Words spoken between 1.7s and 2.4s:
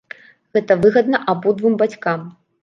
бацькам.